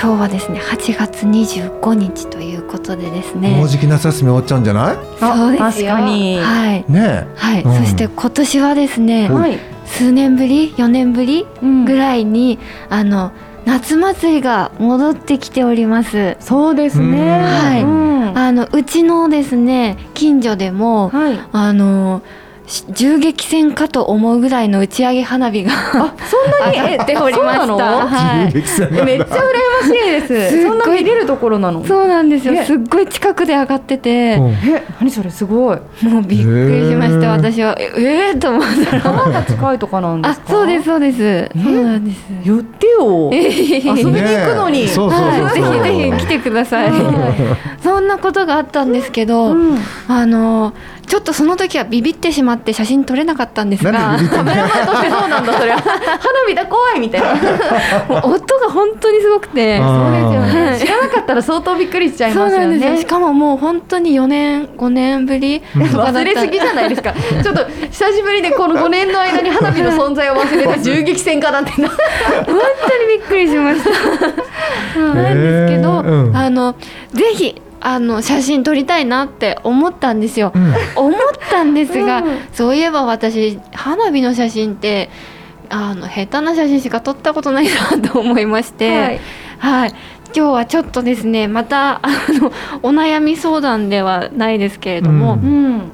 [0.00, 3.56] 今日はですね、8月25日ということでですね。
[3.56, 4.96] もうじき夏休み終わっちゃうんじゃない？
[5.18, 5.90] そうですよ。
[5.90, 6.38] 確かに。
[6.38, 6.84] はい。
[6.88, 7.74] ねはい、うん。
[7.74, 11.46] そして今年はですね、はい、数年ぶり、4年ぶり？
[11.60, 11.84] うん。
[11.84, 13.32] ぐらいに、あの
[13.64, 16.36] 夏祭りが戻ってきております。
[16.38, 17.40] そうですね。
[17.40, 17.82] はい。
[17.82, 18.38] うん。
[18.38, 21.40] あのうちのですね、近所でも、はい。
[21.50, 22.22] あのし
[22.90, 26.76] 銃撃戦かと思うぐらいの打ち上げ花火があそんなに？
[26.92, 27.66] 上がっておりました。
[27.66, 28.06] そうなの？
[28.06, 28.52] はい。
[28.52, 29.40] 銃撃戦がめっちゃ羨ま
[29.86, 30.50] しいです。
[30.50, 31.84] すっごいそんな見れるところなの？
[31.84, 32.52] そうなんですよ。
[32.52, 35.30] ねすっごい近くで上がってて、うんえ何それ？
[35.30, 35.78] すごい。
[36.04, 37.30] もうびっくりしました。
[37.30, 37.74] 私は。
[37.78, 39.00] ええー、と思ったら。
[39.02, 40.50] 川が近いとかなんであすか？
[40.52, 41.50] そうですそうです。
[41.62, 42.18] そうなんです。
[42.44, 43.30] 言ってよ。
[43.32, 46.90] 遊びに行くのに、ねそうそうそうはい、ぜひぜひ来てください。
[47.82, 49.78] そんなことがあったんですけど、うん。
[50.08, 50.74] あの
[51.08, 55.78] ちょっとその時はビビってしまって写真撮れなかったんですが、カメラマンとしてそうなんだそれは。
[55.80, 57.34] 花火だ怖いみたいな。
[58.08, 59.78] もう音が本当にすごくて。
[59.78, 59.98] あー。
[60.04, 62.66] そうですよね、はい知らなかったら相当びっくりしちゃいますよね。
[62.66, 62.96] なんですよ。
[62.98, 66.20] しかももう本当に4年5年ぶりとかだった。
[66.20, 67.12] 忘れすぎじゃないですか。
[67.42, 71.96] ちょっと久しぶりでこの 5年の間に花火の存在を忘れた銃撃戦家なんてな本
[72.46, 72.60] 当に
[73.08, 75.00] びっくりしました。
[75.00, 76.74] なんですけど、あの
[77.12, 80.52] ぜひあの写真撮りたいなって思ったんですよ。
[80.54, 80.74] うん。
[80.96, 82.38] 思ったんですが、うん。
[82.52, 85.10] そういえば私花火の写真って
[85.68, 89.20] あの下手な写真しか撮ったことないなと思いまして、
[89.58, 89.94] はい。
[90.34, 92.52] 今日はちょっとですねまたあの
[92.82, 95.40] お悩み相談ではないですけれども、うん。
[95.40, 95.92] うん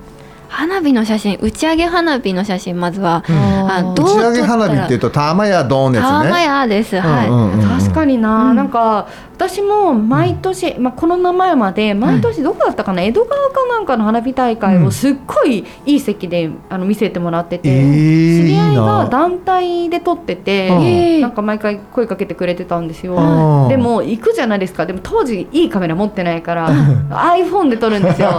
[0.75, 3.37] 花火の写真打ち上げ花火の写真まずは、うん。
[3.71, 6.31] あどう打ち上げ花火っていうと玉やドーンのやつね。
[6.31, 7.61] 玉屋です、はい、うんうんうん。
[7.61, 8.57] うん確かにな、うん。
[8.57, 19.09] なんか私も毎年、まあ、この名前まで毎年どこだったかな、江戸川かなんかの花火大会うんをすっごいいい席であの見せてもらってて、えー知り合いがな。
[19.09, 20.83] 団体で撮ってて、うん。
[20.85, 21.21] えー。
[21.21, 23.15] なんか毎回声かけてくれてたんですよ。
[23.15, 23.69] うん。
[23.69, 24.87] でも行くじゃないですか。
[24.87, 26.69] でも当時いいカメラ持ってないから
[27.11, 28.39] iPhone で撮るんですよ。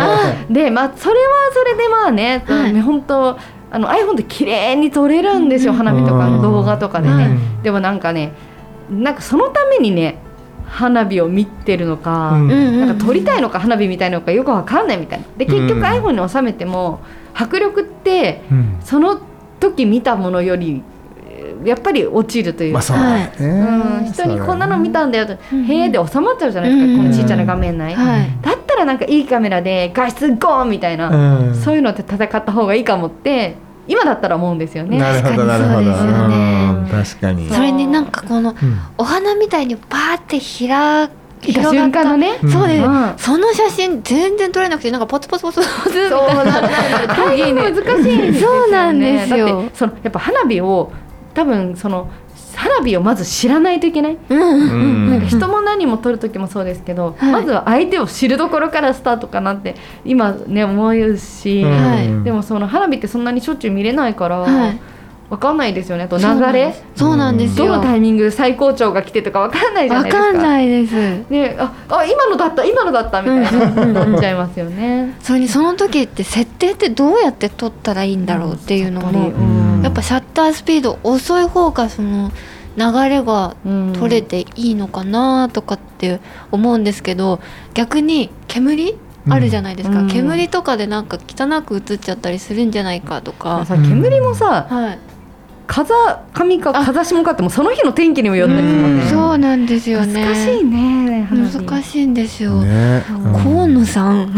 [0.50, 2.82] でまあそれはそれでまあね、はい。
[2.82, 3.38] 本当
[3.72, 5.78] あの iPhone で綺麗に撮れるんですよ、うん。
[5.78, 6.42] 花火とかうん。
[6.42, 7.14] 動画とかでね。
[7.14, 7.64] はい。
[7.64, 8.34] でもなんかね
[8.90, 10.18] なんかそのためにね
[10.66, 12.52] 花火を見てるのか、うん。
[12.52, 15.26] うんなんか撮りたいのか花火みたいなのかよくわかんないみたいな。
[15.38, 15.84] で結局うん。
[15.84, 17.00] iPhone に収めても
[17.34, 18.78] 迫力ってうん。
[18.82, 19.20] その
[19.60, 20.84] 時見たものより
[21.28, 23.32] えーやっぱり落ちるというか、まあね。
[23.40, 25.36] うん、人にこんなの見たんだよと。
[25.52, 25.66] うん。
[25.66, 26.98] 部屋で収まっちゃうじゃないですか、うん。
[26.98, 28.30] このちっちゃな画面内、はい。
[28.42, 31.56] だったらなんかいいカメラで画質ゴーンみたいな、うん。
[31.56, 33.56] そういうのって戦った方がいいかもって
[33.88, 34.98] 今だったら思うんですよね。
[34.98, 35.82] なるほどなるほど。
[35.82, 36.36] 確かにそうですよね。
[36.70, 37.50] うん確かに。
[37.50, 38.80] それになんかこのうん。
[38.98, 41.10] お花みたいにバーって開
[41.48, 42.52] 見た瞬間のね、うん。
[42.52, 43.14] そうです、うん。
[43.18, 45.90] その写真全然撮れなくてなんかポツポツポツポツ。
[45.90, 46.28] みたいそう。
[46.36, 48.40] なんだ大変難しいんですよね。
[48.40, 49.46] そうなんですよ。
[49.48, 50.92] だってそのやっぱ花火を
[51.34, 52.10] 多分その
[52.66, 54.18] 花火をまず知らないといけない。
[54.30, 54.40] うん。
[54.40, 54.50] うん。
[54.50, 57.32] うんなんか人も何も撮る時もそうですけど、はい。
[57.32, 61.64] まずは相手を知るところからスタートかなって今ね思うし、
[62.24, 64.80] でもその花火ってそんなにしょっちゅう見れないから、はい。
[65.28, 66.04] わかんないですよね。
[66.04, 66.24] あと流
[66.54, 66.76] れ。
[66.96, 67.66] そうなんですよ。
[67.66, 70.32] どのタイミングで最高潮が来てとかわかんないじゃわないですか。
[70.32, 70.94] かんないです。
[71.32, 74.06] で、あ、あ今のだった今のだったみたいな。
[74.06, 75.16] なっちゃいますよね。
[75.22, 79.82] それにその時って設定ってどうやって撮ったらいいんだろうっていうのも、うん。
[79.82, 82.32] やっぱシャッタースピード遅い方がその
[82.78, 83.94] 流れがうん。
[83.94, 86.20] 取れていいのかなとかって
[86.52, 87.40] 思うんですけど
[87.74, 88.96] 逆に煙
[89.28, 90.08] あるじゃないですか、うん。
[90.08, 95.00] 煙とかでなんか汚く映っちゃったりするんじゃないかとか、さ煙もさ、はい、
[95.68, 95.94] 風
[96.34, 96.86] 上かあ。
[96.86, 98.98] 風下かってもその日の天気にもよったりするもん。
[98.98, 99.10] ねうん。
[99.10, 100.26] そうなんですよね。
[100.26, 103.04] 難しいね難しいんですよ、ね。
[103.44, 104.34] 河野さん。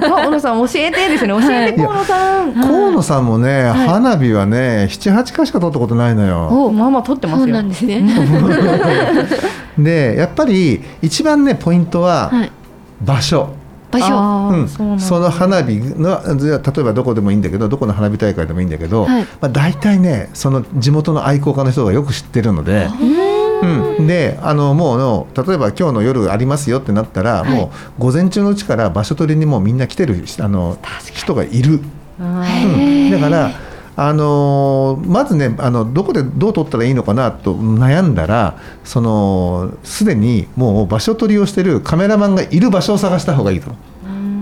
[0.00, 3.72] 河野さん教えてですね教えて河野さん、河野さんもね、い。
[3.72, 6.46] 花火はね78回しか撮ったことないのよ。
[6.48, 7.46] おまあまあ撮ってますよ。
[7.46, 8.02] そうなんですね、
[9.78, 12.52] でやっぱり一番ねポイントははい、
[13.02, 13.50] 場所、
[13.90, 14.56] 場所。
[14.56, 15.04] うん、そうなんだ。
[15.04, 19.24] その花火の例えばどこでもいいんだけどどこの花火大会でもいいんだけど、はい。
[19.40, 22.88] まあ、大体ねその地元の愛好家の人がよく知ってるので。
[23.62, 27.50] うん、であのもうの例えば今日の夜ありますよってなったら、はい。
[27.50, 30.78] もう午前中のうちから場所取りにもうみんな来てるあの
[31.12, 31.82] 人がいる、
[32.18, 33.50] あへーーだから、
[34.02, 43.70] あのーまずねあのどこでどう取ったらいいのかなと悩んだらそのすでにもう場所取りをしてるカメラマンがいる場所を探した方がいいと。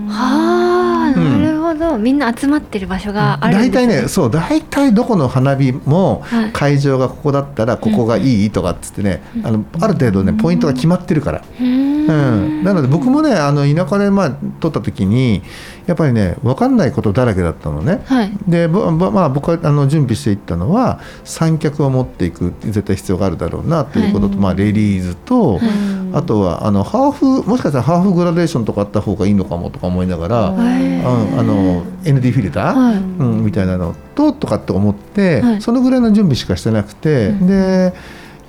[0.07, 1.43] はあ、うん。
[1.43, 1.97] なるほど。
[1.97, 6.51] みんな集まってる場所があるんです大体ねそう大体どこの花火もはい。
[6.53, 11.39] 会場がここだったらここがいいとかっつってね、あのある程度ねポイントが決まってるから。
[11.59, 11.89] うーん。
[12.09, 15.43] うん、なので僕もねあの田舎でまあ撮った時に
[15.89, 18.03] やっぱりね分かんないことだらけだったのね。
[18.05, 18.31] はい。
[18.47, 24.39] で、まあ、僕はあの準備していったのは三脚を持っていく絶対必要があるだろうなということと、はい。
[24.39, 32.95] まあ、レリーズと、うんあとはあのハーフもしかしたらハーフグラデーションとかあった方がいいのかもとか思いながら、あの ND フィルター、はい。
[32.95, 32.99] う
[33.41, 35.61] ん、みたいなのととかって思って、はい。
[35.61, 37.47] そのぐらいの準備しかしてなくて、うん。
[37.47, 37.93] で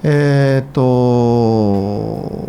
[0.03, 2.41] えっ、と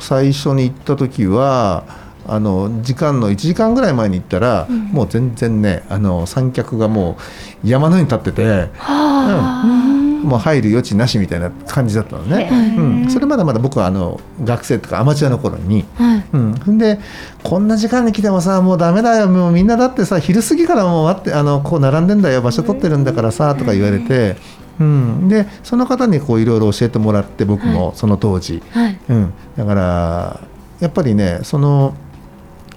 [0.00, 4.86] 最初に行った時はあの時間の1時間ぐらい前に行ったら、うん。
[4.86, 7.16] もう全然ねあの三脚がも
[7.64, 10.22] う山のように立っててうはあ、ん。
[10.22, 12.48] もう入る余地なしみたいな感じだったのね。
[12.76, 16.24] うん、それまだまだ僕はあの学生とかアマチュアの頃に、はい。
[16.32, 16.98] うん、で
[17.42, 19.28] こんな時間に来てもさもうダメだよ。
[19.28, 22.42] もうみんなだってさ昼過ぎからもう待ってあのこう並んでんだよ。
[22.42, 24.36] 場所取ってるんだからさとか言われて、
[24.80, 28.98] うん、でその方にこういろいろ教えてもらって僕もその当時、はい。
[29.08, 30.40] うん、だから
[30.80, 31.94] やっぱりねその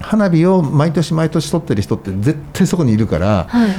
[0.00, 3.46] 花火を毎年毎年取ってる人って絶対そこにいるから。
[3.48, 3.70] はい。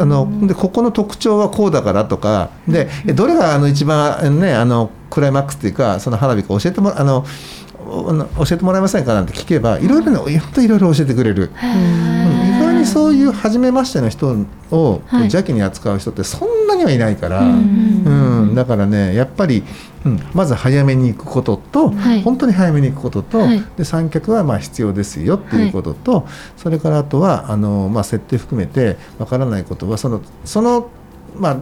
[0.00, 7.24] あのでここの特徴はこうだからとかでえどれがあの一番ねあのクライマックスっていうかその花火か教えてもらあの
[7.86, 9.88] 教えてもらえませんかなんて聞けばい。
[9.88, 14.36] ろいろね本当いろいろ教えてくれる、意外にそういう初めましての人
[14.70, 15.20] をはい。
[15.22, 19.62] 邪気に扱う人ってそんなにはいないから、うんうんだからねやっぱり、
[20.04, 22.22] うん、まず早めに行くことと、はい。
[22.22, 23.62] 本当に早めに行くことと、はい。
[23.76, 26.26] で三脚はまあ必要ですよっていうことと、
[26.56, 30.90] それからあとはあの、まあ、設定含めてわからないことはそのその
[31.36, 31.56] まあ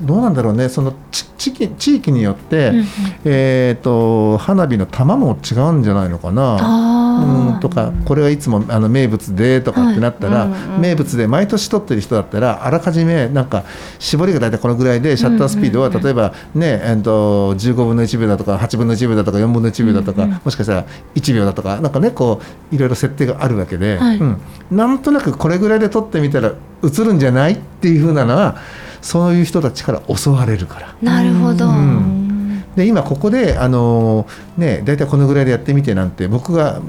[0.00, 0.68] どうなんだろうね。
[0.68, 2.86] そのち地域地域によって、うんうん。
[3.24, 6.58] えー、と花火の玉も違うんじゃないのかな。
[6.60, 10.48] あうんとかこれはいつもあの名物でとかってなったら、はい。
[10.48, 13.64] うんうん名物で毎年取ってる人だったらあらかじめなんか
[13.98, 22.40] 絞りが大体このぐらいでシャッタースピードは例えばね、えっと15分の1秒だとか8分の1秒だとか4分の1秒だとか、うんうんもしかしたら1秒だとかなんかねこ
[22.70, 24.18] ういろいろ設定があるわけで、はい。
[24.18, 24.40] うん、
[24.70, 26.52] なんとなくこれぐらいで撮ってみたら
[26.84, 28.56] 映るんじゃないっていう風なのは
[29.06, 30.96] そういう人たちから教われるから。
[31.00, 32.64] ーなるほど、うん。
[32.74, 34.26] で今ここであの
[34.58, 36.82] ね大体このぐらいでやってみてなんて僕が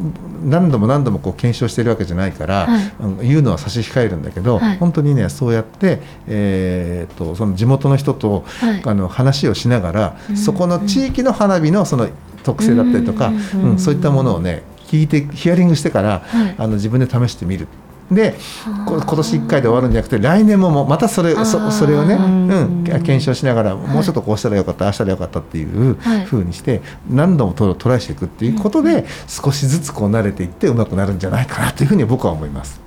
[0.43, 2.91] 何度も何度もこう検証してるわけじゃないから、はい。
[2.99, 4.77] うん言うのは差し控えるんだけど、はい。
[4.77, 8.81] 本当にねそうやって、えー、とその地元の人と、はい。
[8.83, 10.37] あの話をしながら、うん。
[10.37, 12.09] そこの地域の花火のその
[12.43, 13.71] 特性だったりとか、うん。
[13.71, 16.55] うんそういったものをね聞いてヒアリングしてから、はい。
[16.57, 17.67] あの自分で試してみる。
[18.11, 26.25] で今年1回で終わるんじゃなくて来年ももうまたそれそそれをね、ううんん、検証しながらもうちょっとこうしたらよかった、ああしたらよかったっていうはい。
[26.25, 32.79] 風にして何度もトトライしていくっていうことで少しずつこう慣れていって上手くなるんじゃないかなというふうに僕は思います。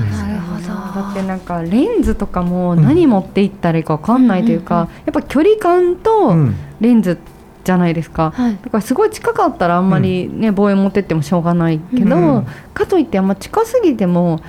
[0.00, 0.66] なるほど。
[0.68, 6.56] だってなんかレンズとかも何持っていったらいいか分かんないというか、やっぱ距離感とうん。
[6.80, 7.16] レンズ
[7.64, 8.58] じゃないですか、はい。
[8.62, 14.40] だからすごい近かったらあんまりね、望遠持ってってもしょうがないけど、うんかといってあんま近すぎても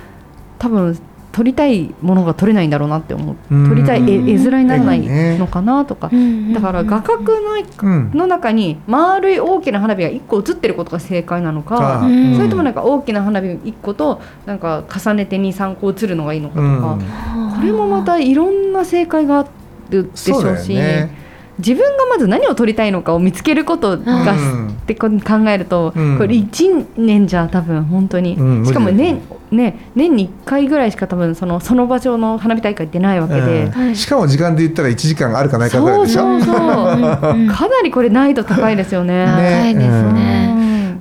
[0.58, 0.98] 多分
[1.34, 3.70] 撮りたいものが撮れないんだろうなって思う、うん。
[3.70, 5.02] 撮りたい絵絵面にならない
[5.38, 12.36] のかなとか、うんだから画角のうんの中に丸い大きな花火が1個映ってることが正解なのあか、あうん。
[12.36, 16.66] それともなんか大きな花火1個となんか重ねて23個映るのがいいのかとか、
[17.36, 17.56] うん。
[17.56, 19.46] これもまたいろんな正解があ
[19.90, 21.10] るでしそうだよょうしね。
[21.60, 24.70] 自分がまず何を撮りたいのかを見つけることが、うん。
[24.70, 26.18] ってこ考えると、うん。
[26.18, 33.96] これ1年じゃ多分本当に、うんしかも年,、ね、年に1回ぐらいしか多分そのその場所の花火大会ってないわけで、はい。
[33.96, 36.22] しかも時間で言ったら1時間あるかないかぐらいそうでしょ。
[36.22, 37.44] そうそうう。
[37.46, 39.26] ん かなりこれ難易度高いですよね。
[39.26, 40.53] 高いですうね。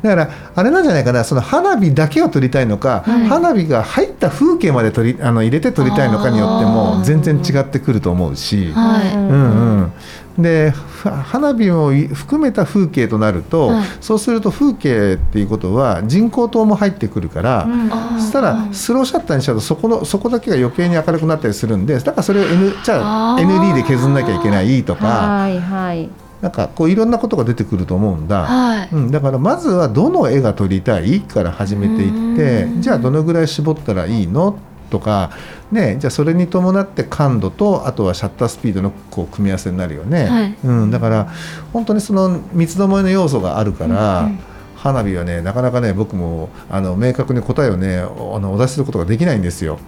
[0.03, 3.27] んだからあれなんじゃないかなその花火だけを撮りたいのか、はい。
[3.29, 8.73] 花火が入った風景まで撮りあの入れて撮りたいのかによっても全然違ってくると思うし。
[8.73, 9.15] はい。
[9.15, 9.93] うん
[10.37, 13.85] うん、でふ花火も含めた風景となると、はい。
[14.01, 17.91] そうすると風景っていうことは人工島も入ってくるから、うん。
[18.21, 26.22] そしたらスローシャッターにしちゃうとそこのそこだけが余計に明るくなったりするんでだからそれを N じゃあ ND で削んなきゃいけないとか、はいはい。
[26.43, 28.43] なんかこういろんなことが出てくると思うんだ。
[28.45, 28.89] はい。
[28.93, 32.83] うん、だからまずはどの絵が撮りたいから始めていってうん。
[32.83, 34.59] じゃあどのぐらい絞ったらいいの？
[34.91, 35.31] とか、
[35.71, 40.57] ね、じゃあそれに伴って感度とあとはシャッタースピードのこう組み合わせになるよね、はい。
[40.65, 41.29] うん、だから
[41.73, 44.39] 本当にその三つどもえの要素があるから、うんうん。
[44.77, 49.79] 花火はねなかなかね僕もあの明確に答えをねおあのお出しすることができないんですよ。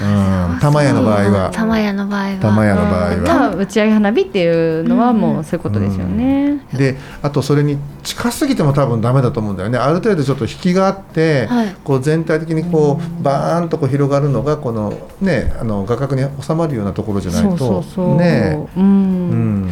[0.00, 1.50] うん、玉屋の場合は。
[1.50, 2.36] 玉屋の場合は。
[2.40, 3.16] 玉屋の場合は。
[3.16, 6.58] まあ打ち上げ花火っていうのはもうそういうことですよね。
[6.72, 9.78] であとそれに近すぎても多分ダメだと思うんだよね。
[9.78, 11.76] ある程度ちょっと引きがあって、はい。
[11.84, 19.66] こう全体的にこうバーンとこう広がるのがこのねあの画角に収まるようなところじゃないとそうそうん。
[19.66, 19.70] ん。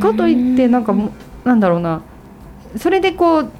[0.00, 0.94] かといってなんか
[1.44, 2.02] なんだろうな。
[2.76, 3.50] それでこう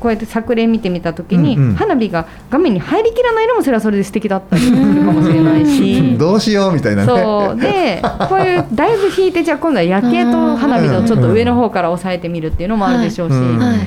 [0.00, 1.74] こうやって作例見てみた時に、うんうん。
[1.74, 6.16] 花火が画面に入りきらないのもそれはそれで素敵だったりするかもしれないし。
[6.18, 7.06] どうしようみたいなね。
[7.06, 7.60] そう。
[7.60, 13.58] でこういうだいぶ引いてじゃあ今度は夜景と花火のちょっと上の方から押さえてみるっていうのもあるでしょうし、うん。
[13.58, 13.78] はい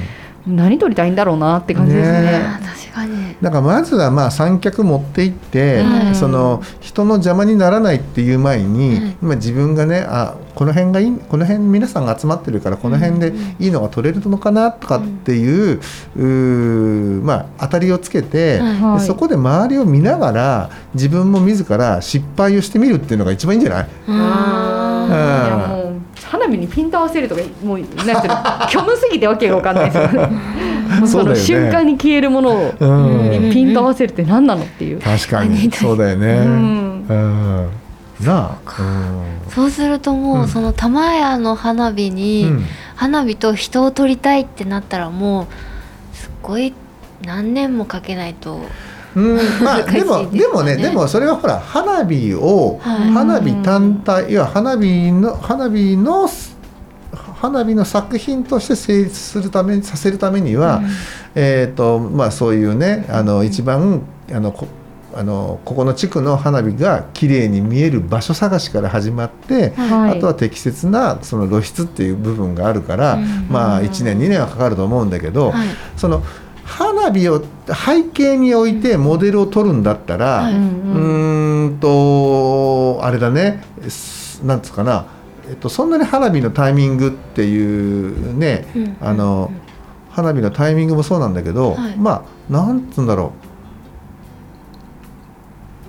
[0.48, 2.22] 何撮りたいんだろうなって感じですね。
[2.22, 2.42] ね。
[2.90, 3.36] 確かに。
[3.42, 6.16] だからまずはまあ三脚持って行って、はい。
[6.16, 9.18] その人の邪魔にならないっていう前に、はい。
[9.22, 15.80] 今自分がねあこの辺がいいこの辺皆さんが集まってるからこの辺でいいのが取れるのかなとかっていう,、
[16.16, 18.82] うーまあ当たりをつけて、はい。
[18.82, 23.86] はいでそこで周りを見ながら自分も自ら失敗をしてみるっていうのが一番いいんじゃない？
[25.87, 25.87] う
[26.30, 28.36] 花火にピント合わせるとかもうなんていうの
[28.70, 30.28] 虚無すぎてわけがわかんないですよね。
[31.00, 32.74] もうその瞬間に消えるものを
[33.52, 35.02] ピント合わせるって何なのっていう。
[35.02, 35.72] 確かに。
[35.72, 36.28] そうだよね。
[36.28, 37.04] ううん。
[37.06, 37.70] ん
[38.22, 40.48] なあ、ーそうするともう、うん。
[40.48, 42.66] その玉屋の花火うに、ん。
[42.96, 45.46] 花火と人を撮りたいってなったらもう
[46.16, 46.74] すっごい
[47.26, 48.62] 何年もかけないと
[49.18, 53.10] うん、まあでも でもねでもそれはほら花火を、はい。
[53.10, 56.30] 花火単体いや花火の花火の
[57.42, 60.82] 花火の作品として成立するためにさせるためには、
[61.34, 64.68] えっ、とまあそういうねあの一番あのこ
[65.16, 70.18] あのここの地区の花火が綺麗に見える場所探しから始まって、はい。
[70.18, 73.48] あとは適切なその露出っていう部分があるから、うん。
[73.50, 75.68] まあ1年2年はかかると思うんだけど、はい。
[75.96, 76.22] その
[76.68, 80.54] 花火を背景に置いてモデルを撮るんだったら、はい。
[80.54, 80.58] う
[81.70, 83.64] んとあれだね。
[83.90, 85.08] すなんつうかな、
[85.50, 88.98] えっと、そんなに花火のタイミングっていうね、うん。
[89.02, 89.52] あの
[90.12, 91.96] 花火のタイミングもそうなんだけど、はい。
[91.96, 93.32] まあなんつうんだろ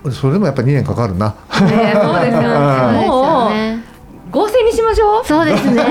[0.04, 0.12] う。
[0.12, 1.30] それでもやっぱ2年かかるな。
[1.30, 2.42] ねそうですよ
[2.92, 3.04] ね。
[3.10, 3.27] そう
[4.30, 5.26] 合成にしましょう。
[5.26, 5.76] そうですね。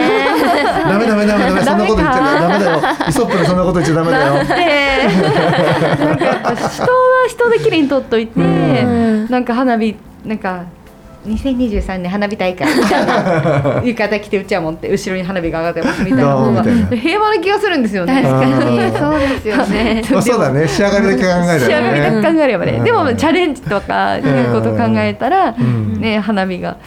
[0.87, 1.61] ダメダメダメダメ。
[1.63, 2.79] そんなこと言っちゃダメだよ。
[3.07, 4.33] イソップでそんなこと言っちゃダメだよ。
[4.33, 4.39] で、
[6.05, 6.87] なんかやっぱ人は
[7.27, 9.27] 人で綺麗に撮っといて、ん。
[9.29, 10.63] なんか花火なんか。
[11.27, 18.21] 2023年花火大会みたいな浴衣着てうちわ持って後ろに花火が上がってますみたいな方が平和な気がするんですよね。
[18.23, 18.53] 確かに。
[18.53, 20.01] うんそうですよね。
[20.09, 20.67] まあそうだね。
[20.67, 21.99] 仕上がりだけ考え仕上たらね。
[21.99, 22.83] がりだけ考えればね、うん。
[22.85, 25.99] でもチャレンジとかいうことを考えたら、ん。
[25.99, 26.77] ね花火が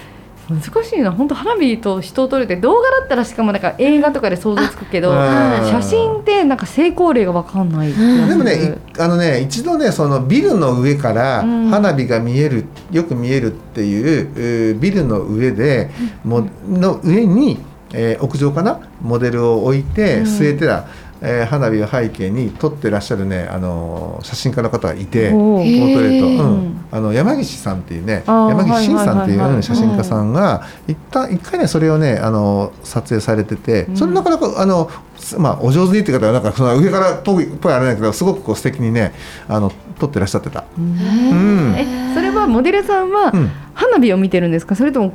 [0.50, 1.12] 難しいな。
[1.12, 5.16] 本当花火と人を撮るって動画だったらしかもなんか映画とかで想像つくけどうん。
[5.16, 11.69] 写真ってなんか成功例が分かんないでもね、いあのね一度ねそのビルの上からうん。
[11.71, 15.90] 花火が見える、よく見えるっていうえービルの上で
[16.25, 17.59] もの上に、
[17.92, 18.80] えー屋上かな？
[19.00, 20.25] モデルを置いてうん。
[20.25, 20.88] 据えてら、
[21.23, 25.31] えー花火を背景に撮ってらっしゃるねあの写真家の方がいて。
[25.31, 33.97] ポートレート、うん、あの山岸さんっていうね山岸真さんっていう写真家さんが一旦一回ねそれをねあの撮影されててうん。
[33.97, 39.12] それなかなかあの、すまあ、お上手にっていう方はなんかその上からっぽいっぽいあれだけどすごくこう素敵にね
[39.49, 40.65] あの撮ってらっしゃってた。
[40.79, 41.75] うん。
[41.77, 43.50] えそれはモデルさんはうん。
[43.75, 44.75] 花火を見てるんですか？
[44.75, 45.12] それとも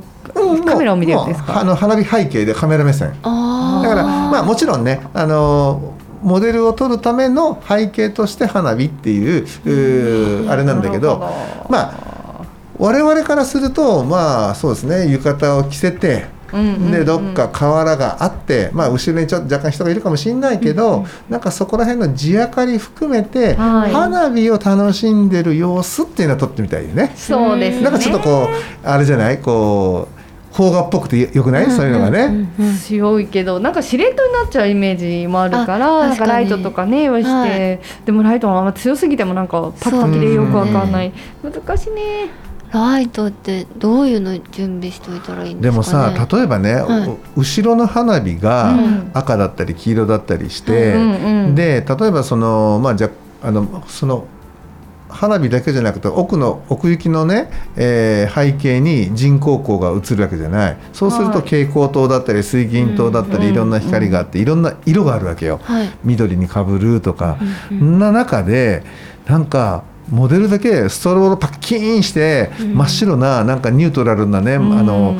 [0.64, 1.60] カメラを見てるんですか？
[1.60, 3.14] あの花火背景でカメラ目線。
[3.22, 5.94] あだからまあもちろんねあの
[6.26, 11.20] モデルを撮るための背景として花火っていうあれなんだけど
[11.70, 12.44] まあ
[12.78, 16.26] 我々からするとまあそうですね浴衣を着せて
[16.92, 23.92] でどっか河原があって、まあ、後ろにちょっと若干人がいるかもしれないけど、なんかそこら辺の地明かり含めて、はい。
[23.92, 27.12] 花火を楽しんでる様子っていうのを撮ってみたいよね。
[27.16, 27.82] そうですね。
[27.82, 29.40] なんかちょっとこうあれじゃない？
[29.40, 30.15] こう
[30.56, 32.48] 邦画っぽくてよくない、そういうのがね。
[32.82, 37.80] 強いけどなんかしれっとになっちゃうイメージもあるからあなんかライトとかね用意して、はい。
[38.06, 42.30] でもライトもあんま強すぎてもなんかパキパキでよくわかんない、難しいね。
[42.72, 46.16] ライトってどういうの準備しておいたらいいんでですもかね？
[46.16, 47.08] さ例えばね、はい。
[47.08, 49.10] お後ろの花火がうん。
[49.14, 51.54] 赤だったり黄色だったりして、うんうん。
[51.54, 53.10] で例えばそのまあじゃ
[53.42, 54.26] あのその
[55.08, 60.76] 花火だけじゃなくて奥の奥行きのね、えー背景に人工光が映るわけじゃない。
[60.92, 61.40] そうするとはい。
[61.42, 65.60] 蛍光灯だったり水銀灯だったりうんいろんな光があっていろんな色があるわけよ。
[65.62, 65.90] はい。
[66.04, 67.38] 緑にかぶるとか、
[67.70, 68.82] うんそんな中で
[69.26, 72.74] なんかモデルだけストロボをパッキーンしてうん。
[72.74, 75.16] 真っ白ななんかニュートラルなね、あの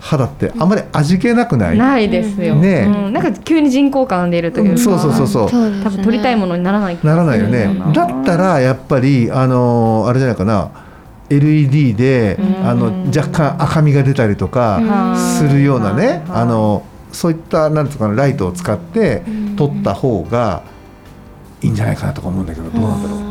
[0.00, 2.84] 肌ってあんまり味気なくない、ないですよ、ねえ。
[2.84, 3.12] うん。
[3.12, 5.50] なんか急に人工感出るというか、そうそうそうそう。
[5.50, 6.98] そう多分撮りたいものにならない。
[7.02, 7.68] ならないよね。
[7.92, 10.70] だったらやっぱりあのあれじゃないかな。
[11.30, 12.68] LED でうん。
[12.68, 19.56] あの若干赤みが出たりとかするようなねはいあのそういったなんつうかなライトを使ってうん。
[19.56, 20.62] 撮った方が
[21.60, 23.27] いいんじゃないかなとか思うんだけどどうなんだろう？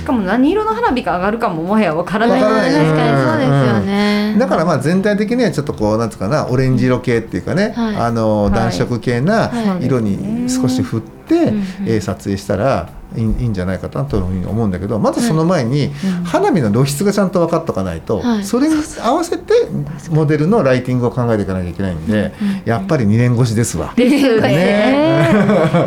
[0.00, 2.40] うんしかも何色の花火が上がるかももはやわからない。
[2.40, 7.96] 確かにそうですよね、だからまあ全体的にはちょっとこうなんつうかなオレンジ色系っていうかね、はい。
[7.96, 8.52] あのはい。
[8.52, 9.86] 暖色系なはい。
[9.86, 11.52] 色に少し振って、
[11.86, 15.92] えー撮影したらいいんじゃないかなというふうに思うんだけどまずその前にうん。
[16.24, 18.44] 花火の露出がちゃんと分かっとかないと、はい。
[18.44, 19.52] それに合わせて
[20.10, 22.32] モデルのライティングを考えていかなきゃいけないんで、
[22.64, 23.92] やっぱり2年越しですわ。
[23.96, 25.28] ですね。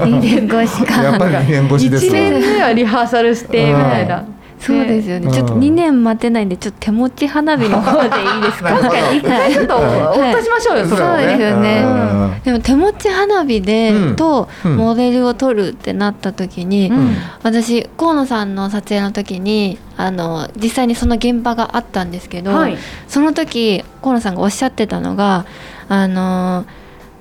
[0.04, 1.02] 2年越しか。
[1.04, 2.14] やっぱり2年越しです1わ。
[2.14, 4.26] 年目はリハーサルしてみたいな、
[4.66, 5.34] そうですよね、うん。
[5.34, 8.72] ちょっと2年待てないんでちょっと手持ち花火の方でいいですか？
[8.72, 9.14] なるほど。
[9.14, 11.84] 一回ちょっとお渡しましょうよ、それそうはですよね。
[11.86, 14.16] うんでも手持ち花火で、うん。
[14.16, 14.78] とうん。
[14.78, 17.16] モデルを撮るってなった時に、うん。
[17.44, 22.78] 私河野さんの撮影の時にあの実際にその現場があったんですけど、はい。
[23.08, 25.46] その時河野さんがおっしゃってたのが
[25.88, 26.66] あの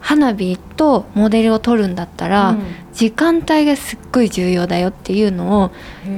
[0.02, 2.62] 花火とモデルを撮るんだったら、うん。
[2.92, 5.70] 時間帯がすっごい重要だよっていうのを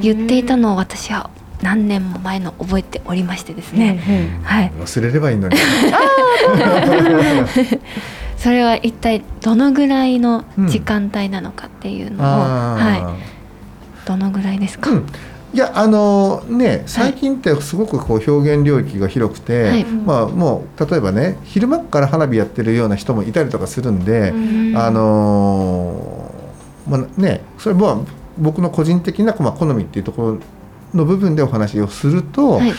[0.02, 1.30] 言っていたのを私は
[1.62, 5.56] 何年も前の覚えておりましてですね、はい、忘れればいいのに。
[8.36, 13.02] それは一体どのぐらいの時間帯なのかっていうのを、あー。
[13.04, 13.14] は
[14.04, 15.06] い、どのぐらいですか、うん
[15.54, 19.84] いやあのね最近ってすごくこう表現領域が広くて、はい。
[19.84, 24.76] まあもう例えばね昼間から花火やってるような人もいたりとかするんで、うん。
[24.76, 28.04] あのーまあねそれは
[28.36, 30.38] 僕の個人的なまあ好みっていうところ
[30.92, 32.72] の部分でお話をすると、はい。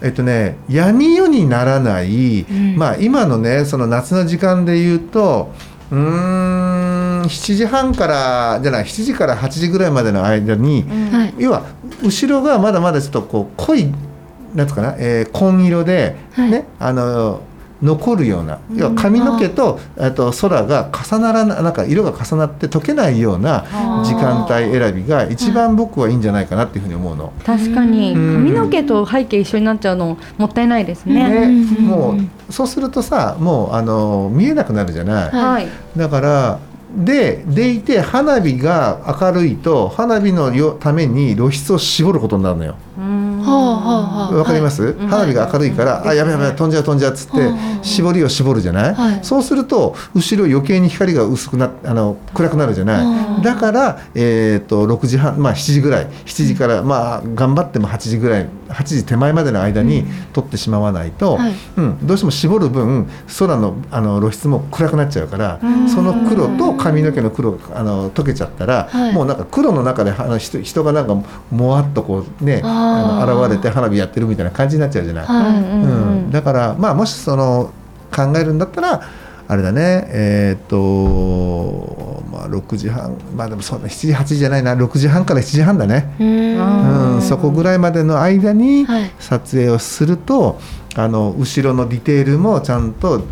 [0.00, 2.76] えっとね闇夜にならない、うん。
[2.76, 5.52] まあ今のねその夏の時間で言うと
[5.90, 5.98] うー
[7.22, 11.64] ん7時半からじゃない7時から8時ぐらいまでの間に、はい要は
[12.02, 13.92] 後ろがまだまだちょっとこう濃い
[14.54, 17.42] なんつうかな、えー紺色で、はいねあの
[17.82, 23.64] 残るような要は髪の毛と,、あと空が重ならななんか色が重なって溶けないような
[24.04, 27.32] 時間帯選びが一番僕はいいんじゃないかなっていうふうに思うの。
[27.44, 31.66] 確かにうん髪の毛と背景一緒になっちゃうのもったいないですねね。
[31.78, 32.14] うんも
[32.48, 35.30] うそうするとさもうあの見えなくなるじゃない。
[35.30, 35.68] はい。
[35.96, 36.58] だから
[36.94, 42.76] ででいて花火が明るいと花火のよために露出を絞ることになるのよ。
[42.98, 46.08] うんわかります、ん花火が明るいから、はい。
[46.10, 47.50] あやべやべ飛んじゃう飛んじゃうっつって、
[47.82, 49.20] 絞りを絞るじゃない、はい。
[49.22, 56.06] そうすると後ろ余計に光が薄くなあの暗くなるじゃない、うんだから、えー、と6時半まあ7時ぐらい。
[56.06, 61.54] 7時から、まあ頑張っても8時ぐらい8時手前までの間に撮ってしまわないと、はい。
[61.76, 65.88] うん、どうしても絞る分空のあの露出も暗くなっちゃうから、うん。
[65.88, 69.12] その黒と髪の毛の黒があの溶けちゃったら、はい。
[69.12, 71.14] もうなんか黒の中であの人人がなんか
[71.50, 75.24] もわっとこうねあの現れて花火やってるみたいな感じになっちゃうじゃない。
[75.26, 75.56] はい。
[75.60, 75.86] う
[76.28, 77.72] んだからまあもしその
[78.14, 79.02] 考えるんだったら
[79.48, 80.06] あれだね。
[80.08, 83.16] えーっとまあ6時半。
[83.36, 84.74] まあでもそんな7時8時じゃないな。
[84.74, 87.22] 6時半から7時半だね、うーん。
[87.22, 89.10] そこぐらいまでの間にはい。
[89.18, 90.58] 撮影をすると
[90.94, 93.22] あの後ろのディテールもちゃんと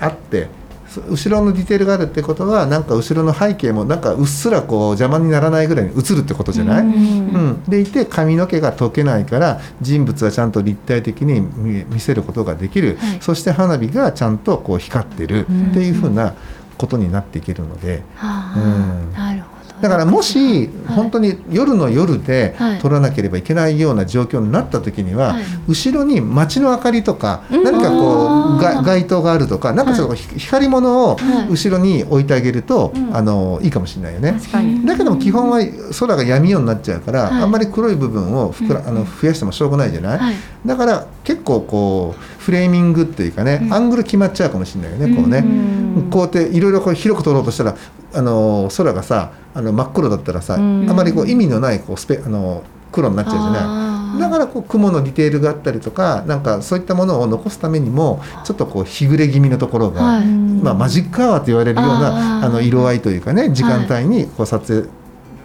[0.00, 0.63] あってそ
[1.08, 6.88] 後ろのディテールがあるってことはなんか後ろの背景もなんかうっすらこう邪魔にならないぐらいに映るってことじゃない、うん。
[6.88, 13.18] うん、でいて髪の毛が溶けないから人物はちゃんと立体的に見見せることができる、はい。
[13.20, 16.34] そして花火がちゃんとこう光ってるうんっていうふうな
[16.76, 19.14] ことになっていけるので、はうん。
[19.14, 19.43] あなるほど
[19.80, 20.38] だからもし
[20.86, 20.96] はい。
[20.96, 22.78] 本当に夜の夜ではい。
[22.78, 25.44] 撮らなければいけないような状況になった時には、はい。
[25.68, 27.64] 後ろに街の明かりとかうん。
[27.64, 31.48] 何かこう街灯があるとかなんかちょっとひ光り物をはい。
[31.50, 33.16] 後ろに置いてあげると、うん。
[33.16, 34.40] あのいいかもしれないよね。
[34.84, 35.60] だけども基本は
[35.98, 37.42] 空が闇夜になっちゃうから、はい。
[37.42, 38.88] あんまり黒い部分をふくらうん。
[38.88, 40.34] あの増やしてもしょうがないじゃない、はい。
[40.64, 43.74] だから結構こうフレーミングっていうかね、うん。
[43.74, 47.76] アングル決まっちゃうかもしれないよね、こうね、うんこうやっていろいろ広く撮ろうとしたら
[48.14, 50.90] あの空がさあの真っ黒だったらさ、うん。
[50.90, 54.20] あまりこう意味のないこうスペあの黒になっちゃうじゃない。
[54.20, 60.26] だからこう雲のディテールがあったりとかなんかそういったものを残すためにもちょっとこう日暮れ気味のところが、はい。
[60.26, 64.88] まあ、マジックアワーと言われるようなあの色合いというかね時間帯にこう撮影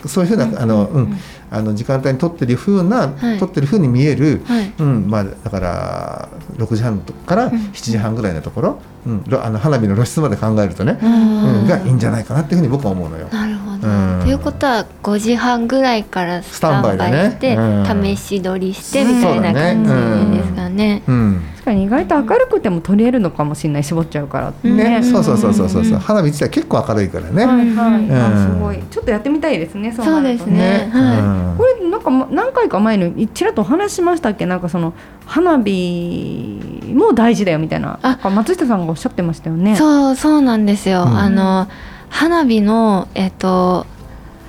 [0.08, 1.18] そういうふうなあの、うん。
[1.52, 3.40] あの時間帯に撮ってる風な、はい。
[3.40, 4.74] 撮ってる風に見える、はい。
[4.78, 5.10] うん。
[5.10, 9.24] まあ、だから6時半から7時半ぐらいのところ、うん。
[9.28, 13.28] ろあの花火の露出まで考えるとね、うん、がいいんじゃないかなっていうふうに僕は思うのよ。
[13.32, 14.20] なるほど、うん。
[14.24, 18.04] ということは5時半ぐらいからスタンバイして、ねうん。
[18.04, 21.02] 試し撮りしてみたいな感じですかね。
[21.08, 21.42] うん。
[21.58, 25.84] 確かに意外と明るくても撮れるのかもしれない絞っちゃうからうんね、そうそうそうそうそう。
[25.84, 27.46] うん花火自体結構明るいからね。
[27.46, 28.12] はいはい、うん。
[28.12, 28.80] あすごい。
[28.90, 30.90] ちょっとやってみたいですねそうそうですね。
[30.92, 31.58] はい。
[31.58, 34.46] これなんかま何回か前にちらっとお話ししましたっけ？
[34.46, 34.94] なんかその
[35.26, 36.60] 花火
[36.94, 38.00] も大事だよみたいな。
[38.02, 38.30] あ。
[38.30, 39.76] 松下さんがおっしゃってましたよね。
[39.76, 41.04] そうそうなんですよ。
[41.04, 41.18] うん。
[41.18, 41.68] あの
[42.10, 43.86] 花火のえっ、と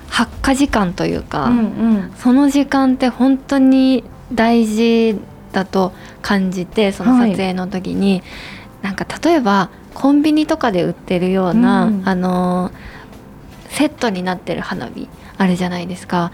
[0.09, 2.11] 発火時間というか、うんうん。
[2.17, 4.03] その時間って本当に
[4.33, 5.19] 大事
[5.51, 8.23] だと感じてその撮影の時に、
[8.81, 12.71] なんか例えばコンビニとかで売ってるような、うんあの
[13.69, 15.07] セットになってる花火
[15.37, 16.33] あるじゃないですか。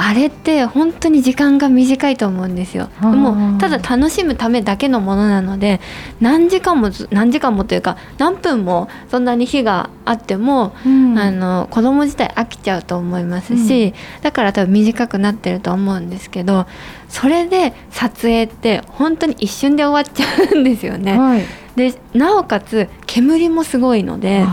[0.00, 2.88] あれって本当に時間が短いと思うんですよ。
[3.00, 5.80] もうただ楽しむためだけのものなので
[6.20, 16.68] 何時間もず何時間もというか何分もそんなに火があってもうんあの子供自体飽きちゃうと思いますし、だから多分短くなってると思うんですけど
[17.08, 21.18] それで撮影って本当に一瞬で終わっちゃうんですよね。
[21.18, 21.42] はい。
[21.74, 24.44] でなおかつ煙もすごいので。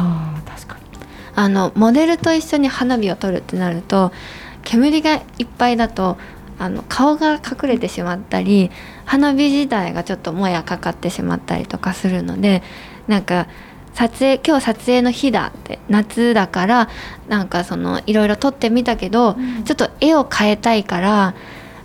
[1.37, 4.13] あのモデルと一緒に花火を撮るってなると
[4.65, 6.17] 煙がいっぱいだと
[6.59, 8.71] あの顔が隠れてしまったり
[9.05, 12.63] 花火自体がちょっともやかかってしまったりとかするので
[13.07, 13.47] なんか
[13.93, 16.89] 撮影今日撮影の日だって夏だから
[17.29, 21.33] なんかそのいろいろ撮ってみたけど、ちょっと絵を変えたいから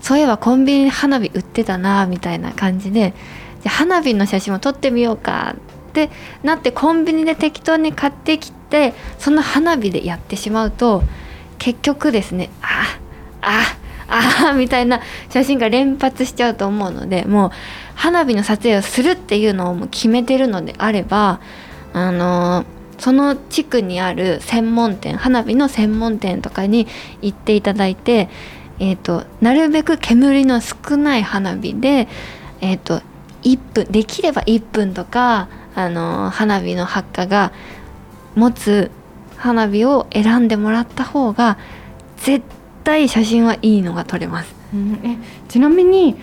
[0.00, 3.14] そういえばコンビニで花火売ってたなみたいな感じで
[3.62, 5.54] じゃあ花火の写真を撮ってみようか
[5.90, 6.10] って
[6.42, 11.04] なってコンビニで適当に買ってきてその花火でやってしまうと
[11.60, 12.98] 結局ですねあ
[13.42, 13.76] あ
[14.08, 17.50] ああ みたいな写真が連発しちゃうと思うのでもう
[17.94, 21.38] 花火の撮影をするっていうのをもう決めてるのであれば
[21.92, 22.64] あの
[22.98, 26.88] その地区にある専門店花火の専門店とかに
[27.22, 28.28] 行っていただいて、
[28.78, 32.08] えー、となるべく煙の少ない花火で、
[32.60, 33.02] えー、と
[33.42, 37.52] 1分できれば1分とか、あの花火の発火が
[38.34, 38.90] 持つ
[39.40, 41.58] 花火を選んでもらった方が
[42.18, 42.44] 絶
[42.84, 44.54] 対写真はいいのが撮れます。
[44.72, 45.16] うんえ
[45.48, 46.16] ちなみに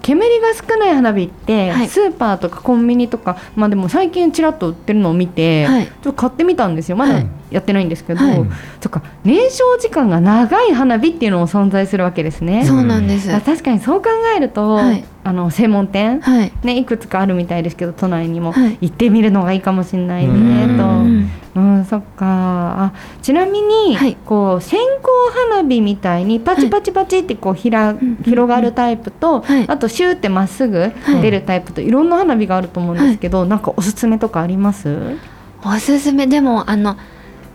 [0.00, 1.88] 煙が少ない花火って、はい。
[1.88, 5.86] スーパーとかコンビニとかまあでも最近ちらっと売ってるのを見て、はい。
[5.86, 6.96] ちょっと買ってみたんですよ。
[6.96, 8.44] まだはいやってないんですけど、はい。
[8.80, 12.64] そっか燃焼時間が長い花火っていうのも存在するわけですね。
[12.64, 13.32] そうなんです。
[13.32, 15.04] あ確かにそう考えると、はい。
[15.24, 16.52] あの専門店、はい。
[16.64, 18.78] ね、いくつかあるみたいですけど都内にも、はい。
[18.80, 20.84] 行ってみるのがいいかもしれないねうんと。
[20.84, 21.30] うん。
[21.54, 22.24] うん、そっか。
[22.26, 24.16] あちなみに、はい。
[24.24, 29.68] こう線香花火みたいにパチパチパチってこうひら、うん広がるタイプと、はい。
[29.68, 35.18] あとシューってまっすぐ出るタイプと、い、ろんな花火があると思うんですけど、なんかおすすめとかあります？
[35.64, 36.96] おすすめでもあの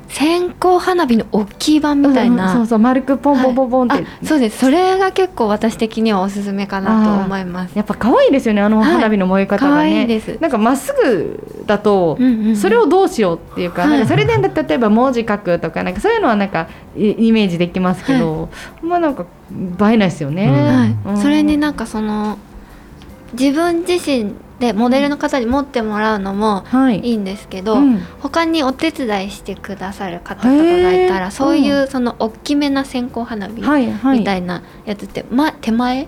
[0.09, 4.59] 線香花火の大きい版みたいな、うんそうそう丸くポンポンポンポンって、あそうです。
[4.59, 7.75] それが結構私的にはおすすめかなと思います。
[7.75, 8.91] やっぱ可愛いですよねあのはい。
[8.93, 10.37] 花火の燃え方可がね、愛いです。
[10.39, 12.55] なんかまっすぐだと、うんうんうん。
[12.55, 13.91] それをどうしようっていうか,、はい。
[13.91, 18.49] なんかそれで例えば文字書くとかなんかそういうのはなんかイイメージできますけど、
[18.81, 20.49] まあなんか映えないですよね。
[20.49, 20.95] はい。
[21.09, 21.21] うん。
[21.21, 22.37] それになんかその
[23.33, 26.99] 自分自身でモデルの方に持ってもらうのもはい。
[26.99, 27.99] いいんですけど、うん。
[28.21, 34.19] 他にお手伝いしてくださる方とかがいたらそういううその大きめな線香花火はいはい。
[34.19, 36.07] みたいなやつって、ま、手前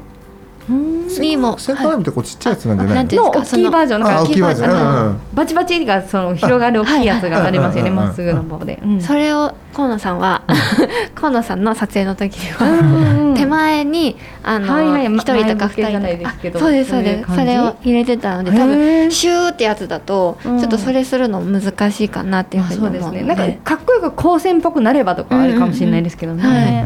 [0.70, 1.08] うん。
[1.20, 3.24] にも線香花火ってこうちっちゃいやつなんじゃなないの？
[3.24, 5.20] 大うんですかきいバージョン大きいバージョン。
[5.34, 8.80] バチバチがその広がる大きいやつがありますよねまっすぐの棒で。
[8.84, 9.02] うん。
[9.02, 10.44] それを河野さんは
[11.16, 17.36] 河野さんの撮影の時には、手前にあの一、人とか二前向きじゃない人とかですけどあそうですそうです。
[17.36, 19.12] それを入れてたので多へ分ー。
[19.12, 20.60] シューってやつだとちうん。
[20.60, 23.00] ょっとそれするの難しいかなっていうあふうにそうで。
[23.00, 23.08] すね。
[23.10, 26.86] 思うのでなんかかっこよく光線っぽくなればとかあるかもしれないですけどね。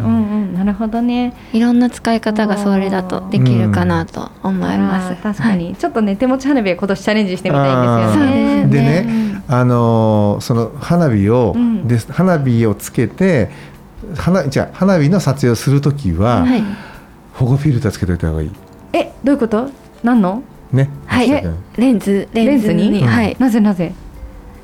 [0.64, 1.34] ううんうんなるほどね。
[1.52, 8.68] いろんな使い方がそれだとできるかなと思います、あー確かに、ちょっとね手持ち花火は今年チャレンジしてみたいんですよね。
[8.68, 9.04] ですね。
[9.04, 11.88] でね、あのーその花火を、うん。
[11.88, 13.50] で花火をつけて
[14.16, 16.64] 花じゃあ花火の撮影をするときは、はい。
[17.34, 18.52] 保護フィルターつけといた方がいい。
[18.94, 19.70] えどういうこと？
[20.04, 20.44] 何の？
[20.72, 20.90] ね。
[21.06, 21.30] はい。
[21.78, 22.92] レンズレンズに。
[22.92, 23.04] レンズに？
[23.04, 23.36] はい。
[23.40, 23.94] なぜなぜ？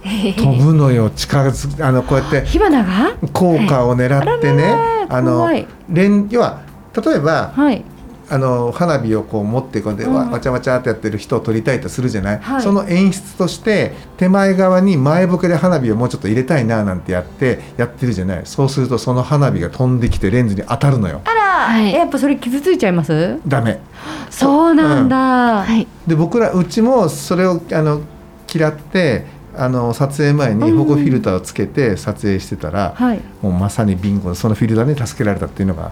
[0.01, 3.17] 飛ぶのよ近づくあのこうやって火花が？
[3.33, 5.67] 効果を狙ってね、あららあの怖い。
[5.89, 6.61] レン要は
[6.95, 7.83] 例えばはい。
[8.31, 10.13] あの花火をこう持ってこんで、うん。
[10.13, 12.61] わわちゃわちゃってやってる人を撮りたいとするじゃない、はい。
[12.61, 18.45] その演出として手前側に前ボケで花火をもうちょっと入れたいななんてやってやってるじゃない？
[18.45, 21.21] そうするとその花火が飛んできてレンズに当たるのよ。
[21.25, 21.87] あら、はい。
[21.87, 23.39] えやっぱそれ傷ついちゃいます？
[23.47, 23.79] ダメ。
[24.29, 25.87] そうなんだ、はい。
[26.05, 28.01] で僕らうちもそれをあの
[28.53, 29.25] 嫌って
[29.59, 33.19] あの撮影前に保護フィルターをつけて撮影してたら、はい。
[33.41, 35.91] もうまさにビンゴそのフィルターに助けられたっていうのが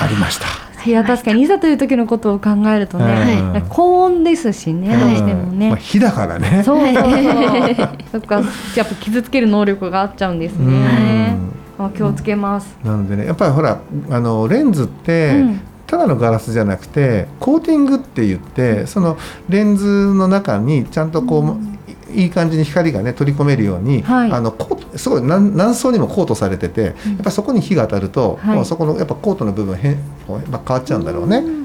[0.00, 0.06] あ。
[0.08, 0.46] りました。
[0.88, 6.62] いや確かにいざという時のことを考えるとね、はい高温ですしね、はいどうしてもね、まあ、火だからね。
[6.64, 7.88] そうそうそう。
[8.12, 8.36] そっか。
[8.76, 11.38] やっぱ傷つける能力があっちゃうんですうねん
[11.78, 13.78] あ気をつけます、なのでねやっぱりほら
[14.10, 15.60] あのレンズって、うん。
[15.86, 19.16] ただのガラスじゃなくてコーティングって言ってその
[19.48, 24.32] レンズの中にちゃんとこう、いい感じに光がね取り込めるように、はい。
[24.32, 28.56] あのコートすごい何何層にもコートされてて、やっぱそこに火が当たると、はい。
[28.56, 31.38] もうそこのやっぱコートの部分変まあ変わっちゃうんだろうね。
[31.38, 31.64] うん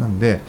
[0.00, 0.40] なんで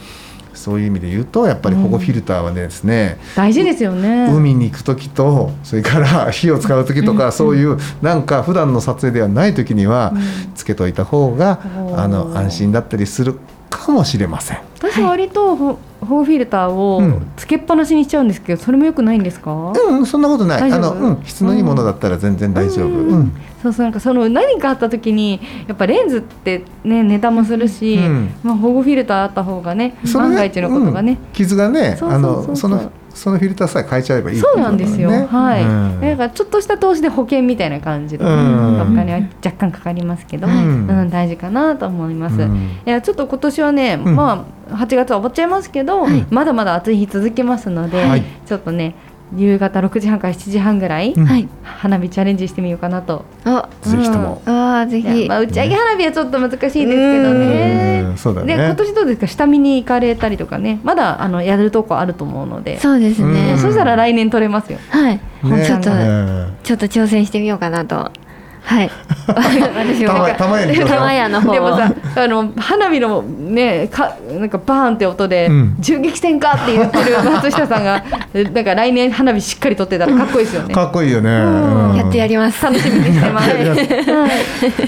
[0.60, 4.30] そういう意味で言うとやっぱり保護フィルターはですね、大事ですよね。
[4.30, 10.12] 海に行く時とそれから 火を使う時とか、そういうなんか普段の撮影ではない時には
[10.54, 11.60] つけといた方が、
[11.96, 13.38] あの安心だったりする
[13.70, 14.58] かもしれません。
[14.78, 17.30] 私割と保保護フィルターをうん。
[17.36, 20.72] つけっぱなしにしちゃうんですけどそれもよくないんですか、うん、そんなことない。
[20.72, 22.88] あの、うん、質のいいものだったら全然大丈夫。
[22.88, 23.08] うん。
[23.08, 28.34] うん、そうそうなんかその何かあった時にやっぱレンズってね値段もするし、うん。
[28.42, 31.18] まあ、保護フィルターあった方がね万が一のことがね、うん。
[31.32, 36.00] 傷がね、あそうその、その、フィルターさえ変えちゃえばいいってそいううなんですよ、はい、うん。
[36.00, 38.80] だからちょっとした投資で保険みたいな感じで、ねうん。
[38.80, 42.56] お金は若干かかりますけど、ううんん大事かなと思います、うん。
[42.86, 44.04] いやちょっと今年はね、ん。
[44.16, 46.26] まあ8月は終わっちゃいますけど、はい。
[46.30, 48.24] まだまだ暑い日続きますので、はい。
[48.46, 48.94] ちょっとね
[49.36, 51.24] 夕方6時半から7時半ぐらい、うん。
[51.24, 51.48] はい。
[51.62, 53.24] 花火チャレンジしてみようかなと。
[53.44, 53.68] あ。
[53.82, 54.42] ぜひとも。
[54.46, 55.28] あーぜひ。
[55.28, 56.86] まあ、打ち上げ花火はちょっと難しいですけど
[57.34, 58.04] ね。
[58.06, 58.16] うん。
[58.18, 58.56] そうだね。
[58.56, 59.26] で今年どうですか？
[59.26, 60.80] 下見に行かれたりとかね。
[60.82, 62.78] まだあのやるとこあると思うので。
[62.80, 63.58] そうですね、うん。
[63.58, 64.78] そしたら来年取れますよ。
[64.90, 65.20] はい、ね。
[65.66, 68.12] ちょっと、うんちょっと挑戦してみようかなと
[68.70, 68.90] はい。
[69.26, 71.54] 私もたまたまやにしましょう玉屋の方を。
[71.54, 75.76] でもさあの花火のねかなんかバーンって音で、うん。
[75.80, 78.04] 銃撃戦かって言ってる松下さんが
[78.54, 80.74] なんか来年花火しっかり撮ってたらかっこいいですよね。
[80.74, 81.30] かっこいいよね。
[81.30, 81.90] ん。
[81.90, 81.96] うん。
[81.96, 82.64] やってやります。
[82.64, 83.50] 楽しみにしてます、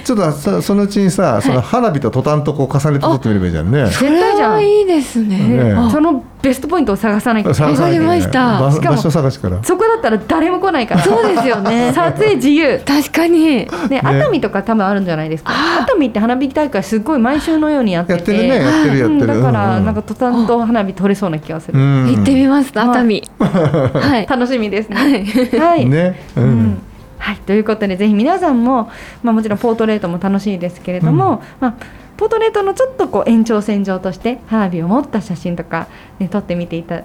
[0.04, 3.86] ちょっとそそのうちにさ、その花火とトタンとこう重ねて撮ってみればいいじゃんね。
[3.86, 4.64] 絶対じゃん。
[4.64, 5.74] いいですね。
[5.90, 8.60] そのベストポイントを探さなきゃ探さりました。
[8.60, 9.62] 場しかも場所探しから。
[9.62, 11.02] そこだったら誰も来ないから。
[11.02, 11.92] そうですよね。
[11.94, 12.80] 撮影自由。
[12.84, 15.52] 確かにね、熱海とか多分あるんじゃないですか。
[15.80, 18.18] 熱海って花火大会すごい毎週のようにやってて。
[18.18, 19.20] やってるね、やってるやってる。
[19.20, 21.78] うんだから、うんなんかトタンと花火撮れそうな気がする。
[21.78, 24.96] うん行ってみます熱海 はい楽しみですね。
[24.96, 25.86] はいはい。
[25.86, 26.82] ね、ううんん。
[27.18, 28.90] はい、ということでぜひ皆さんも、
[29.22, 31.74] まあ、もちろんポートレートも楽しいですけれども、まあ、
[32.16, 35.86] ポートレートのちょっとこう延長線上として花火を持った写真とか、
[36.18, 37.02] ね、撮ってみていた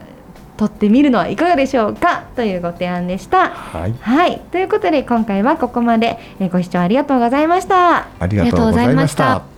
[0.58, 2.24] 撮ってみるのはいかがでしょうか？
[2.36, 3.50] というご提案でした。
[3.50, 8.08] はい、はい、ということで今回はここまでえーご視聴ありがとうございました。
[8.20, 9.57] ありがとうございました。